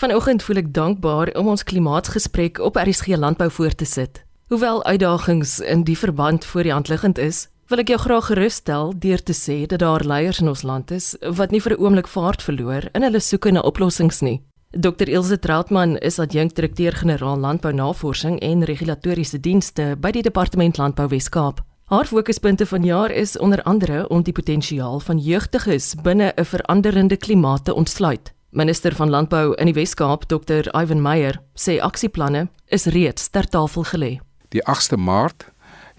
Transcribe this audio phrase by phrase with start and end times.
[0.00, 4.22] Vanoggend voel ek dankbaar om ons klimaatsgesprek op RSG Landbou voor te sit.
[4.48, 8.94] Hoewel uitdagings in die verband voor die hand liggend is, wil ek jou graag gerusstel
[8.96, 12.08] deur te sê dat daar leiers in ons land is wat nie vir 'n oomblik
[12.08, 14.40] vaart verloor in hulle soeke na oplossings nie.
[14.72, 21.60] Dr Ilse Trautmann is adjunkdirekteur-generaal Landbounavorsing en Regulatoriese Dienste by die Departement Landbou Wes-Kaap.
[21.84, 27.64] Haar fokuspunte vanjaar is onder andere om die potensiaal van jeugdiges binne 'n veranderende klimaat
[27.64, 28.32] te ontsluit.
[28.50, 33.84] Minister van Landbou in die Wes-Kaap, Dr Ivan Meyer, sê aksieplanne is reeds ter tafel
[33.86, 34.12] gelê.
[34.50, 35.46] Die 8de Maart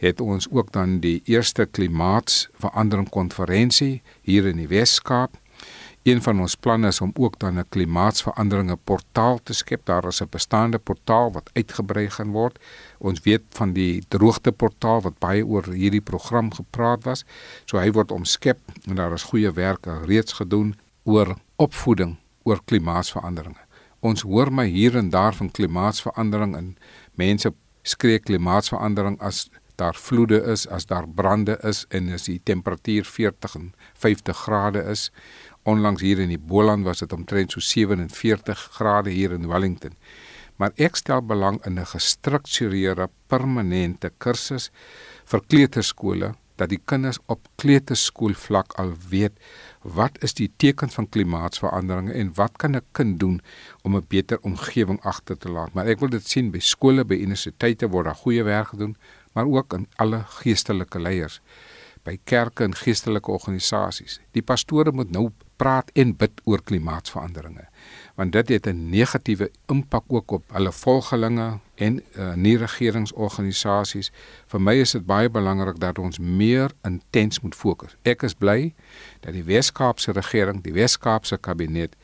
[0.01, 5.37] het ons ook dan die eerste klimaatsverandering konferensie hier in die Wes-Kaap
[6.03, 9.85] Een van ons planne is om ook dan 'n klimaatsveranderinge portaal te skep.
[9.85, 12.59] Daar is 'n bestaande portaal wat uitgebrei gaan word.
[12.97, 17.23] Ons weet van die droogte portaal wat baie oor hierdie program gepraat was.
[17.65, 23.65] So hy word omskep en daar is goeie werk reeds gedoen oor opvoeding oor klimaatsveranderinge.
[24.01, 26.77] Ons hoor my hier en daar van klimaatsverandering en
[27.15, 29.49] mense skree klimaatsverandering as
[29.81, 34.83] daar vloede is, as daar brande is en as die temperatuur 40 en 50 grade
[34.89, 35.09] is.
[35.63, 39.97] Onlangs hier in die Boland was dit omtrent so 47 grade hier in Wellington.
[40.57, 44.69] Maar ek stel belang in 'n gestruktureerde permanente kursus
[45.25, 49.33] vir kleuterskole dat die kinders op kleuterskoolvlak al weet
[49.81, 53.41] wat is die tekens van klimaatsverandering en wat kan 'n kind doen
[53.81, 55.73] om 'n beter omgewing agter te laat.
[55.73, 58.95] Maar ek wil dit sien by skole, by universiteite word daar goeie werk gedoen,
[59.33, 61.41] maar ook in alle geestelike leiers
[62.03, 64.19] by kerke en geestelike organisasies.
[64.31, 65.29] Die pastore moet nou
[65.61, 67.67] praat en bid oor klimaatsveranderinge
[68.15, 74.11] want dit het 'n negatiewe impak ook op hulle volgelinge en uh, nie regeringsorganisasies.
[74.51, 77.95] Vir my is dit baie belangrik dat ons meer intens moet fokus.
[78.05, 78.73] Ek is bly
[79.25, 81.97] dat die Wes-Kaapse regering, die Wes-Kaapse kabinet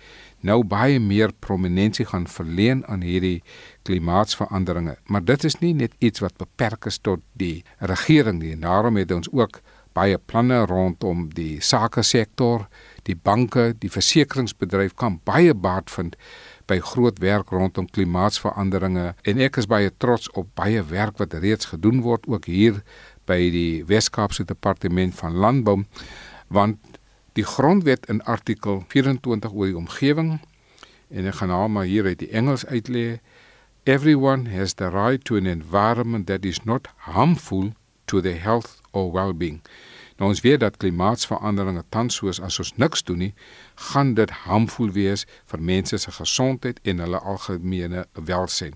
[0.46, 3.42] nou baie meer prominensie gaan verleen aan hierdie
[3.90, 4.98] klimaatsveranderinge.
[5.06, 8.56] Maar dit is nie net iets wat beperk is tot die regering nie.
[8.62, 9.62] Daarom het ons ook
[9.98, 12.68] baie planne rondom die sake sektor
[13.08, 16.18] die banke, die versekeringsbedryf kan baie baat vind
[16.68, 21.72] by groot werk rondom klimaatsveranderinge en ek is baie trots op baie werk wat reeds
[21.74, 22.82] gedoen word ook hier
[23.28, 25.82] by die Wes-Kaapse Departement van Landbou
[26.54, 27.00] want
[27.40, 30.38] die grondwet in artikel 24 oor die omgewing
[31.10, 33.20] en ek gaan nou maar hier uit die Engels uitlê
[33.88, 37.72] everyone has the right to an environment that is not harmful
[38.06, 39.62] to their health or well-being
[40.18, 43.34] Nou ons weet dat klimaatsveranderinge tans soos as ons niks doen nie,
[43.92, 48.76] gaan dit harmvol wees vir mense se gesondheid en hulle algemene welstand.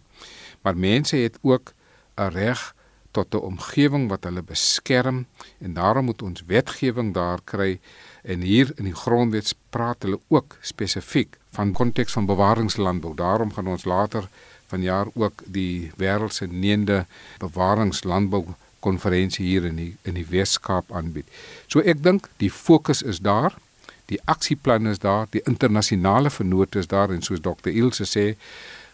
[0.61, 1.73] Maar mense het ook
[2.17, 2.73] 'n reg
[3.11, 5.25] tot 'n omgewing wat hulle beskerm
[5.59, 7.79] en daarom moet ons wetgewing daar kry
[8.23, 13.15] en hier in die grondwet praat hulle ook spesifiek van konteks van bewaringslandbou.
[13.15, 14.29] Daarom gaan ons later
[14.67, 17.05] vanjaar ook die wêreld se 9de
[17.37, 18.45] bewaringslandbou
[18.81, 21.27] konferensie hier in die in die Weskaap aanbied.
[21.67, 23.55] So ek dink die fokus is daar,
[24.11, 27.71] die aksieplan is daar, die internasionale vennote is daar en soos Dr.
[27.71, 28.25] Ilse sê,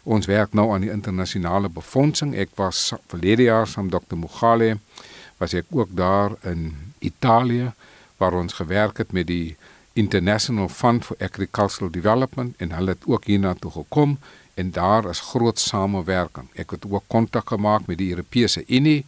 [0.07, 2.35] ons werk nou aan die internasionale befondsing.
[2.35, 4.15] Ek was verlede jaar saam Dr.
[4.15, 4.77] Mogale
[5.37, 7.73] was ek ook daar in Italië
[8.17, 9.55] waar ons gewerk het met die
[9.97, 14.17] International Fund for Agricultural Development en hulle het ook hiernatoe gekom
[14.57, 16.49] en daar is groot samewerking.
[16.57, 19.05] Ek het ook kontak gemaak met die Europese Unie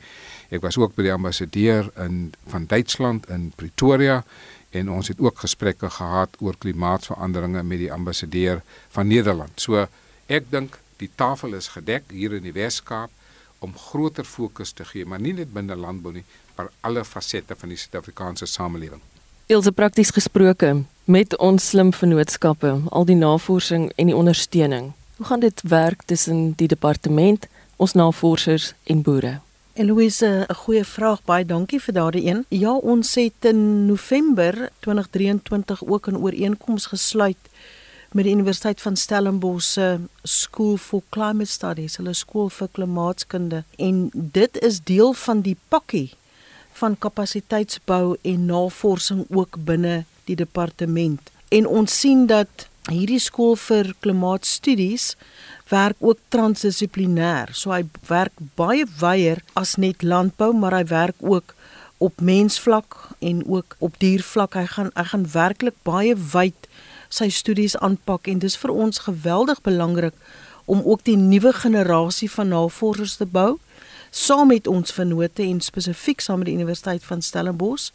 [0.49, 4.23] Ek was ook by die ambassadeur in van Duitsland in Pretoria
[4.69, 9.61] en ons het ook gesprekke gehad oor klimaatsveranderinge met die ambassadeur van Nederland.
[9.61, 9.85] So
[10.27, 13.13] ek dink die tafel is gedek hier in die Wes-Kaap
[13.59, 16.23] om groter fokus te gee, maar nie net binne landbou nie,
[16.55, 19.01] maar alle fasette van die Suid-Afrikaanse samelewing.
[19.49, 24.91] Ilse prakties gesproke met ons slim vennootskappe, al die navorsing en die ondersteuning.
[25.17, 29.39] Hoe gaan dit werk tussen die departement, ons navorsers en boere?
[29.79, 31.23] Eloise, 'n goeie vraag.
[31.23, 32.45] Baie dankie vir daardie een.
[32.47, 37.37] Ja, ons het in November 2023 ook 'n ooreenkoms gesluit
[38.11, 43.63] met die Universiteit van Stellenbosch se School for Climate Studies, hulle skool vir klimaatskunde.
[43.75, 46.13] En dit is deel van die pakkie
[46.71, 51.19] van kapasiteitsbou en navorsing ook binne die departement.
[51.47, 55.15] En ons sien dat hierdie skool vir klimaatstudies
[55.69, 57.53] werk ook transdissiplinêr.
[57.53, 61.55] So hy werk baie wyeer as net landbou, maar hy werk ook
[61.99, 64.55] op mensvlak en ook op diervlak.
[64.55, 66.69] Hy gaan hy gaan werklik baie wyd
[67.09, 70.15] sy studies aanpak en dis vir ons geweldig belangrik
[70.69, 73.57] om ook die nuwe generasie van navorsers te bou
[74.09, 77.91] saam met ons vennote en spesifiek saam met die Universiteit van Stellenbosch,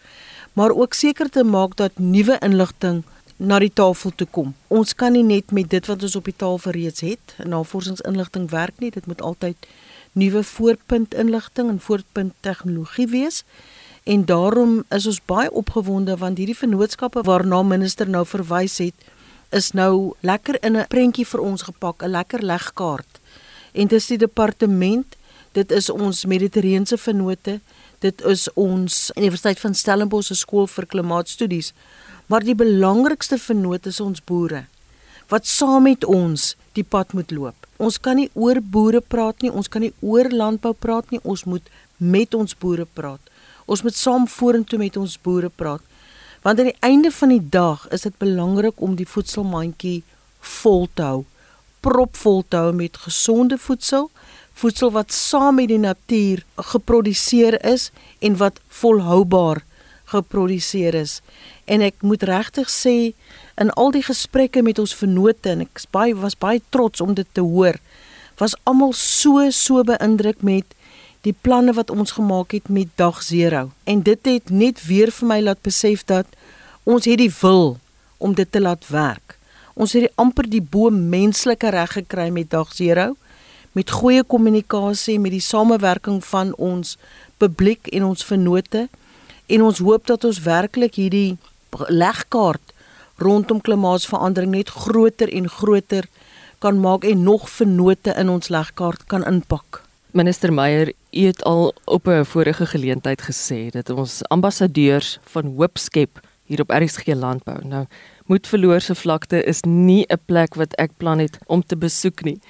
[0.53, 3.03] maar ook seker te maak dat nuwe inligting
[3.37, 4.55] na die tafel toe kom.
[4.69, 8.79] Ons kan nie net met dit wat ons op die tafel reeds het, navorsingsinligting werk
[8.79, 8.91] nie.
[8.91, 9.57] Dit moet altyd
[10.15, 13.43] nuwe voorpunt inligting en voorpunt tegnologie wees.
[14.05, 18.95] En daarom is ons baie opgewonde want hierdie vennootskappe waarna minister nou verwys het,
[19.51, 23.21] is nou lekker in 'n prentjie vir ons gepak, 'n lekker legkaart.
[23.73, 25.17] En dis die departement,
[25.53, 27.61] dit is ons Mediterrane vennote,
[27.99, 31.73] dit is ons Universiteit van Stellenbosch se skool vir klimaatstudies,
[32.27, 34.65] maar die belangrikste vennote is ons boere
[35.33, 37.57] wat saam met ons die pad moet loop.
[37.83, 41.45] Ons kan nie oor boere praat nie, ons kan nie oor landbou praat nie, ons
[41.49, 41.65] moet
[41.99, 43.21] met ons boere praat.
[43.65, 45.83] Ons moet saam vorentoe met ons boere praat.
[46.45, 50.03] Want aan die einde van die dag is dit belangrik om die voedselmandjie
[50.61, 51.23] vol te hou,
[51.85, 54.11] propvol te hou met gesonde voedsel,
[54.55, 56.45] voedsel wat saam met die natuur
[56.75, 57.89] geproduseer is
[58.21, 59.65] en wat volhoubaar
[60.15, 61.19] geproduseer is.
[61.67, 62.97] En ek moet regtig sê
[63.61, 67.29] in al die gesprekke met ons vennote en ek baie was baie trots om dit
[67.37, 67.79] te hoor,
[68.41, 70.75] was almal so so beïndruk met
[71.25, 75.29] die planne wat ons gemaak het met dag 0 en dit het net weer vir
[75.29, 76.27] my laat besef dat
[76.85, 77.79] ons het die wil
[78.19, 79.39] om dit te laat werk.
[79.75, 83.17] Ons het die amper die bo menslike reg gekry met dag 0
[83.75, 86.95] met goeie kommunikasie met die samewerking van ons
[87.43, 88.87] publiek en ons vennote
[89.47, 91.37] en ons hoop dat ons werklik hierdie
[91.89, 92.73] legkaart
[93.17, 96.09] rondom klimaatsverandering net groter en groter
[96.59, 99.83] kan maak en nog vennote in ons legkaart kan inpak.
[100.15, 106.21] Minister Meyer, het al op 'n vorige geleentheid gesê dat ons ambassadeurs van hoop skep
[106.47, 107.59] hier op RSG landbou.
[107.65, 107.87] Nou,
[108.25, 112.41] Moedverloorse vlakte is nie 'n plek wat ek plan het om te besoek nie.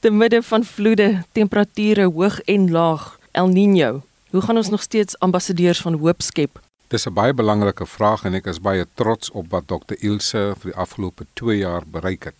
[0.00, 4.07] Te midde van vloede, temperature hoog en laag, El Niño.
[4.30, 6.60] Hoe gaan ons nog steeds ambassadeurs van hoop skep?
[6.86, 10.70] Dis 'n baie belangrike vraag en ek is baie trots op wat Dr Ilse vir
[10.70, 12.34] die afgelope 2 jaar bereik het.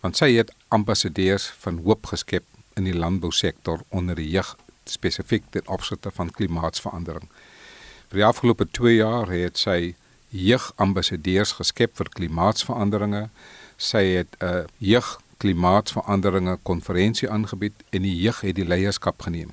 [0.00, 5.68] Want sy het ambassadeurs van hoop geskep in die landbousektor onder die jeug spesifiek ten
[5.68, 7.28] opsigte van klimaatsverandering.
[8.08, 9.94] Vir die afgelope 2 jaar het sy
[10.28, 13.28] jeugambassadeurs geskep vir klimaatsveranderinge.
[13.76, 19.50] Sy het 'n uh, jeug klimaatsveranderinge konferensie aangebied en die jeug het die leierskap geneem.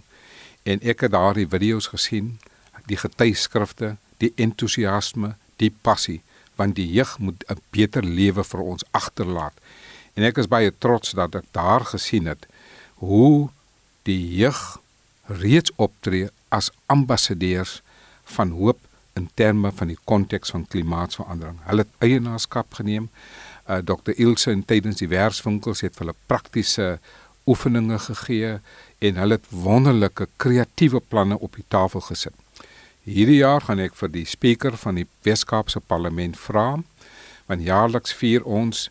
[0.64, 2.40] En ek het daardie video's gesien,
[2.90, 6.22] die getuieskrifte, die entoesiasme, die passie
[6.60, 9.56] want die jeug moet 'n beter lewe vir ons agterlaat.
[10.14, 12.48] En ek is baie trots dat ek daar gesien het
[13.00, 13.50] hoe
[14.04, 14.80] die jeug
[15.26, 17.82] reeds optree as ambassadeurs
[18.24, 18.80] van hoop
[19.14, 21.60] in terme van die konteks van klimaatsverandering.
[21.64, 23.10] Hulle het eienaarskap geneem.
[23.70, 24.12] Uh, Dr.
[24.16, 27.00] Ilse en tydens die werkswinkels het hulle praktiese
[27.50, 28.60] oefeninge gegee
[29.10, 32.36] en hulle het wonderlike kreatiewe planne op die tafel gesit.
[33.04, 36.78] Hierdie jaar gaan ek vir die spreker van die Weskaapse Parlement vra,
[37.50, 38.88] want jaarliks vier ons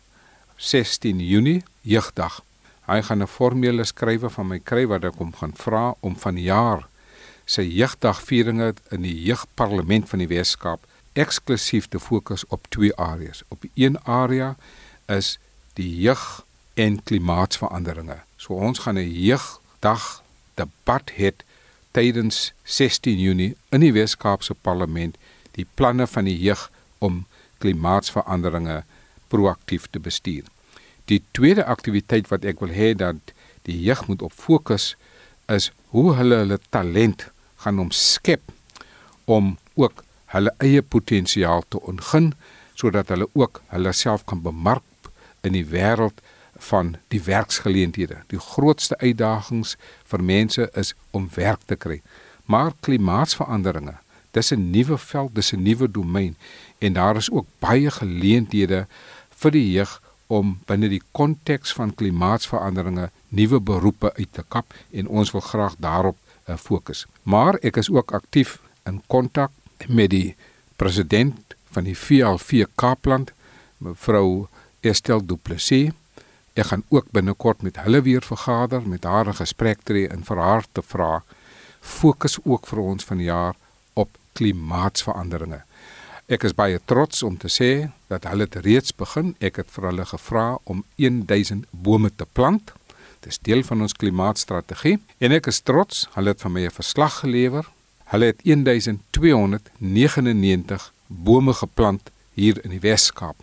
[0.57, 2.41] 16 Junie jeugdag
[2.89, 6.37] Hy gaan 'n formele skrywe van my kry wat ek hom gaan vra om van
[6.37, 6.87] jaar
[7.45, 10.81] sy jeugdagvieringe in die jeugparlement van die Weskaap
[11.13, 13.43] eksklusief te fokus op twee areas.
[13.49, 14.55] Op een area
[15.05, 15.37] is
[15.73, 18.28] die jeug en klimaatsveranderinge.
[18.39, 20.23] So ons gaan 'n jeugdag
[20.55, 21.31] debat hê
[21.91, 25.17] tydens 16 Junie in die Weskaapse parlement
[25.51, 27.25] die planne van die jeug om
[27.57, 28.83] klimaatsveranderinge
[29.27, 30.43] proaktief te bestuur.
[31.05, 33.33] Die tweede aktiwiteit wat ek wil hê dat
[33.67, 34.95] die jeug moet op fokus
[35.47, 37.27] is hoe hulle hulle talent
[37.65, 38.41] gaan omskep
[39.25, 42.33] om ook hulle eie potensiaal te ontgin
[42.73, 45.11] sodat hulle ook hulle self kan bemark
[45.43, 46.23] in die wêreld
[46.59, 48.21] van die werksgeleenthede.
[48.27, 49.75] Die grootste uitdagings
[50.11, 52.01] vir mense is om werk te kry.
[52.45, 53.95] Maar klimaatsveranderinge,
[54.31, 56.35] dis 'n nuwe veld, dis 'n nuwe domein
[56.77, 58.87] en daar is ook baie geleenthede
[59.29, 65.07] vir die jeug om binne die konteks van klimaatsveranderinge nuwe beroepe uit te kap en
[65.07, 67.05] ons wil graag daarop uh, fokus.
[67.23, 69.51] Maar ek is ook aktief in kontak
[69.87, 70.35] met die
[70.75, 73.33] president van die VLV Kaapland,
[73.77, 74.47] mevrou
[74.81, 75.91] Estelle Du Plessis.
[76.59, 80.37] Ek gaan ook binnekort met hulle weer vergader, met haar 'n gesprek tree en vir
[80.37, 81.23] haar te vra
[81.79, 83.55] fokus ook vir ons vanjaar
[83.93, 85.61] op klimaatsveranderinge.
[86.27, 89.35] Ek is baie trots om te sê dat hulle dit reeds begin.
[89.39, 92.71] Ek het vir hulle gevra om 1000 bome te plant.
[93.19, 96.07] Dit is deel van ons klimaatstrategie en ek is trots.
[96.13, 97.65] Hulle het vir my 'n verslag gelewer.
[98.05, 103.35] Hulle het 1299 bome geplant hier in die Wes-Kaap.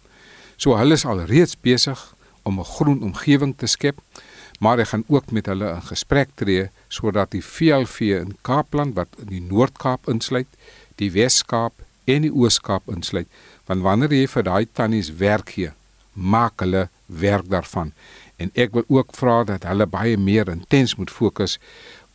[0.57, 2.16] So hulle is al reeds besig
[2.47, 3.99] om 'n groen omgewing te skep,
[4.61, 9.09] maar ek gaan ook met hulle in gesprek tree sodat die VLV in Kaapland wat
[9.19, 10.49] in die Noord-Kaap insluit,
[10.97, 11.73] die Wes-Kaap
[12.05, 13.29] en die Oos-Kaap insluit,
[13.67, 15.73] Want wanneer jy vir daai tannies werk gee,
[16.15, 17.93] maak hulle werk daarvan.
[18.39, 21.57] En ek wil ook vra dat hulle baie meer intens moet fokus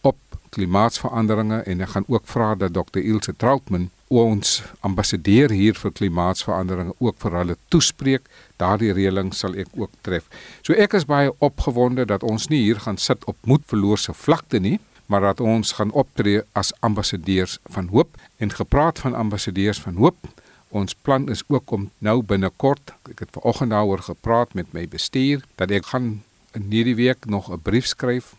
[0.07, 0.17] op
[0.55, 3.01] klimaatsveranderinge en ek gaan ook vra dat Dr.
[3.03, 8.27] Ilse Troutman ons ambassadeur hier vir klimaatsveranderinge ook vir hulle toespreek.
[8.59, 10.27] Daardie reëling sal ek ook tref.
[10.67, 14.79] So ek is baie opgewonde dat ons nie hier gaan sit op moedverloorse vlakte nie,
[15.07, 20.27] maar dat ons gaan optree as ambassadeurs van hoop en gepraat van ambassadeurs van hoop.
[20.71, 25.43] Ons plan is ook om nou binnekort, ek het vanoggend daaroor gepraat met my bestuur,
[25.59, 26.21] dat ek gaan
[26.55, 28.35] in hierdie week nog 'n brief skryf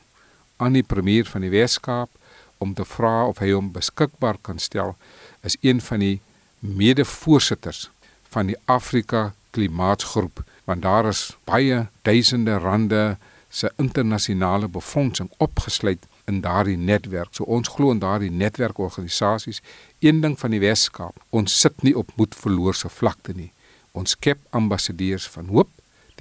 [0.57, 2.11] aan die premier van die Weskaap
[2.59, 4.97] om te vra of hy hom beskikbaar kan stel
[5.43, 6.21] is een van die
[6.59, 7.91] mede-voorsitters
[8.31, 13.17] van die Afrika Klimaatsgroep want daar is baie duisende rande
[13.49, 17.29] se internasionale befondsing opgesluit in daardie netwerk.
[17.35, 19.61] So ons glo in daardie netwerkorganisasies.
[19.99, 23.51] Een ding van die Weskaap, ons sit nie op moedverloorse vlakte nie.
[23.93, 25.69] Ons skep ambassadeurs van hoop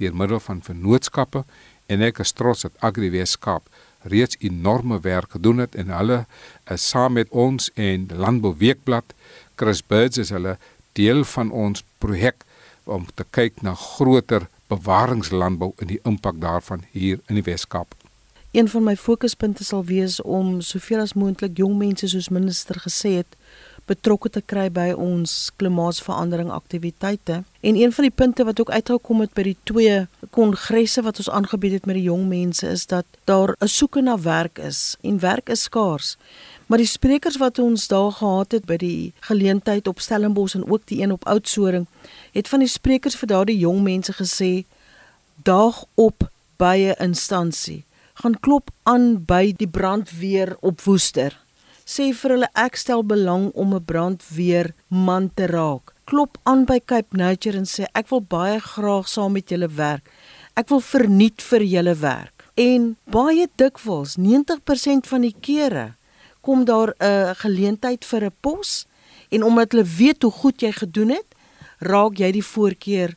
[0.00, 1.44] deur middel van vennootskappe
[1.86, 3.68] en ek is trots dat Agri Weskaap
[4.02, 6.24] reeds enorme werk gedoen het en hulle
[6.70, 9.14] is saam met ons en Landbou Weekblad
[9.54, 10.56] Chris Birds is hulle
[10.92, 12.44] deel van ons projek
[12.84, 17.94] om te kyk na groter bewaringslandbou en die impak daarvan hier in die Wes-Kaap.
[18.52, 23.14] Een van my fokuspunte sal wees om soveel as moontlik jong mense soos minister gesê
[23.22, 23.36] het
[23.86, 27.42] betrokke te kry by ons klimaatsverandering aktiwiteite.
[27.60, 31.30] En een van die punte wat ook uitgekom het by die twee kongresse wat ons
[31.30, 35.18] aangebied het met die jong mense is dat daar 'n soeke na werk is en
[35.18, 36.16] werk is skaars.
[36.66, 40.86] Maar die sprekers wat ons daar gehad het by die geleentheid op Stellenbosch en ook
[40.86, 41.86] die een op Oudtshoorn,
[42.32, 44.64] het van die sprekers vir daardie jong mense gesê:
[45.42, 47.84] "Daag op by 'n instansie.
[48.14, 51.40] Gaan klop aan by die brandweer op Woester
[51.84, 55.94] sê vir hulle ek stel belang om 'n brandweer man te raak.
[56.04, 60.10] Klop aan by Cape Nature en sê ek wil baie graag saam met julle werk.
[60.56, 62.44] Ek wil verniet vir julle werk.
[62.54, 65.94] En baie dikwels, 90% van die kere,
[66.40, 68.86] kom daar 'n geleentheid vir 'n pos
[69.30, 71.34] en omdat hulle weet hoe goed jy gedoen het,
[71.78, 73.16] raak jy die voorkeur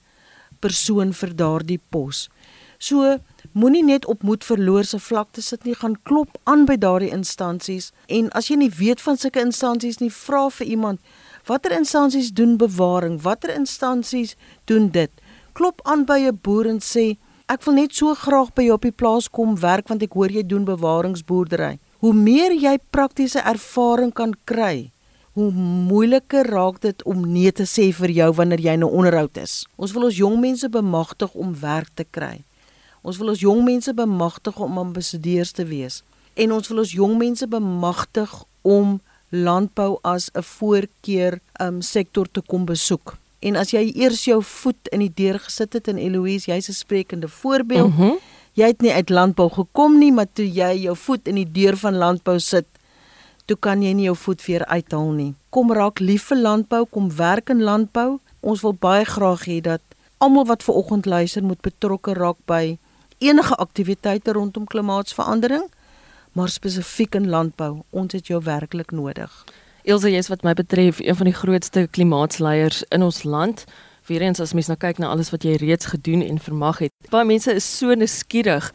[0.60, 2.30] persoon vir daardie pos.
[2.78, 3.18] So
[3.54, 8.30] moenie net op moed verloorse vlakte sit nie, gaan klop aan by daardie instansies en
[8.36, 11.00] as jy nie weet van sulke instansies nie, vra vir iemand
[11.46, 15.12] watter instansies doen bewaring, watter instansies doen dit.
[15.54, 17.18] Klop aan by 'n boer en sê
[17.48, 20.32] ek wil net so graag by jou op die plaas kom werk want ek hoor
[20.32, 21.80] jy doen bewaringsboerdery.
[22.00, 24.92] Hoe meer jy praktiese ervaring kan kry,
[25.34, 29.66] hoe moeiliker raak dit om nee te sê vir jou wanneer jy 'n onderhoud is.
[29.78, 32.44] Ons wil ons jong mense bemagtig om werk te kry.
[33.06, 36.02] Ons wil ons jong mense bemagtig om ambassadeurs te wees
[36.36, 38.32] en ons wil ons jong mense bemagtig
[38.66, 38.98] om
[39.30, 43.18] landbou as 'n voorkeur um sektor te kom besoek.
[43.40, 46.74] En as jy eers jou voet in die deur gesit het in Eloise, jy's 'n
[46.74, 47.90] sprekende voorbeeld.
[47.90, 48.18] Mm -hmm.
[48.54, 51.78] Jy het nie uit landbou gekom nie, maar toe jy jou voet in die deur
[51.78, 52.66] van landbou sit,
[53.46, 55.34] toe kan jy nie jou voet weer uithaal nie.
[55.50, 58.20] Kom raak lief vir landbou, kom werk in landbou.
[58.40, 59.82] Ons wil baie graag hê dat
[60.18, 62.78] almal wat ver oggend luister moet betrokke raak by
[63.26, 65.66] enige aktiwiteite rondom klimaatsverandering,
[66.36, 67.82] maar spesifiek in landbou.
[67.90, 69.32] Ons het jou werklik nodig.
[69.86, 73.66] Elsə, jy's wat my betref een van die grootste klimaatsleiers in ons land.
[74.06, 76.94] Weerens as mens nou kyk na alles wat jy reeds gedoen en vermag het.
[77.14, 78.72] Baie mense is so nuuskierig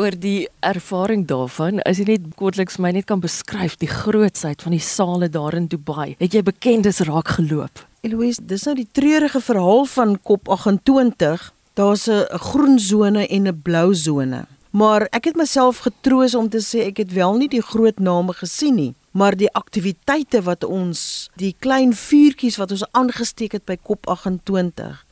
[0.00, 1.78] oor die ervaring daarvan.
[1.86, 5.68] As jy net kortliks my net kan beskryf die grootsheid van die sale daar in
[5.70, 6.14] Dubai.
[6.18, 7.84] Het jy bekendes raak geloop?
[8.02, 13.62] Eloise, dis nou die treurige verhaal van Kop 28 daar's 'n groen sone en 'n
[13.62, 14.46] blou sone.
[14.70, 18.32] Maar ek het myself getroos om te sê ek het wel nie die groot name
[18.32, 23.76] gesien nie, maar die aktiwiteite wat ons, die klein vuurtjies wat ons aangesteek het by
[23.82, 25.04] Kop 28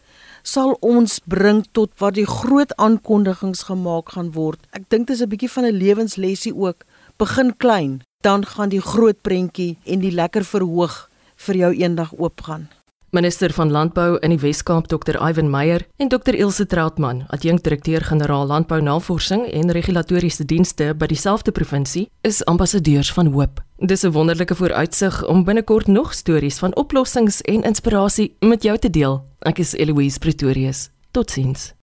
[0.43, 4.61] sal ons bring tot waar die groot aankondigings gemaak gaan word.
[4.73, 6.85] Ek dink dit is 'n bietjie van 'n lewenslesie ook.
[7.19, 12.69] Begin klein, dan gaan die groot prentjie en die lekker verhoog vir jou eendag oopgaan.
[13.11, 15.17] Minister van Landbou in die Wes-Kaap Dr.
[15.19, 16.35] Ivan Meyer en Dr.
[16.35, 23.65] Ilse Trautman, adjunkdirekteur-generaal Landbounavorsing en Regulatoriese Dienste by dieselfde provinsie, is ambassadeurs van hoop.
[23.83, 28.91] Dis 'n wonderlike vooruitsig om binnekort nog stories van oplossings en inspirasie met jou te
[28.91, 29.25] deel.
[29.41, 30.91] Ek is Eloise Pretorius.
[31.11, 31.80] Totsiens.